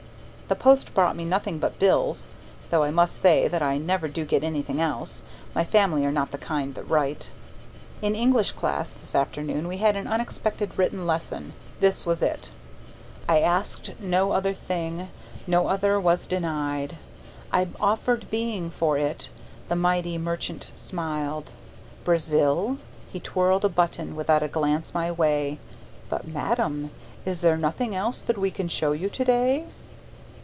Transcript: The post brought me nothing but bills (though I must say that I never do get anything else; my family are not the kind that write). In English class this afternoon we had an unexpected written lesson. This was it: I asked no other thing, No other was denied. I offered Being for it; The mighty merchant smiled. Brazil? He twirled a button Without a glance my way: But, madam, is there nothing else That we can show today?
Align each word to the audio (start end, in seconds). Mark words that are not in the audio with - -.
The 0.51 0.55
post 0.65 0.93
brought 0.93 1.15
me 1.15 1.23
nothing 1.23 1.59
but 1.59 1.79
bills 1.79 2.27
(though 2.71 2.83
I 2.83 2.91
must 2.91 3.15
say 3.17 3.47
that 3.47 3.61
I 3.61 3.77
never 3.77 4.09
do 4.09 4.25
get 4.25 4.43
anything 4.43 4.81
else; 4.81 5.21
my 5.55 5.63
family 5.63 6.05
are 6.05 6.11
not 6.11 6.31
the 6.31 6.37
kind 6.37 6.75
that 6.75 6.89
write). 6.89 7.29
In 8.01 8.15
English 8.15 8.51
class 8.51 8.91
this 8.91 9.15
afternoon 9.15 9.65
we 9.69 9.77
had 9.77 9.95
an 9.95 10.07
unexpected 10.07 10.77
written 10.77 11.07
lesson. 11.07 11.53
This 11.79 12.05
was 12.05 12.21
it: 12.21 12.51
I 13.29 13.39
asked 13.39 13.93
no 13.97 14.33
other 14.33 14.53
thing, 14.53 15.07
No 15.47 15.67
other 15.67 15.97
was 16.01 16.27
denied. 16.27 16.97
I 17.53 17.69
offered 17.79 18.29
Being 18.29 18.69
for 18.69 18.97
it; 18.97 19.29
The 19.69 19.77
mighty 19.77 20.17
merchant 20.17 20.69
smiled. 20.75 21.53
Brazil? 22.03 22.77
He 23.09 23.21
twirled 23.21 23.63
a 23.63 23.69
button 23.69 24.17
Without 24.17 24.43
a 24.43 24.49
glance 24.49 24.93
my 24.93 25.13
way: 25.13 25.59
But, 26.09 26.27
madam, 26.27 26.91
is 27.25 27.39
there 27.39 27.55
nothing 27.55 27.95
else 27.95 28.19
That 28.21 28.37
we 28.37 28.51
can 28.51 28.67
show 28.67 28.97
today? 28.97 29.63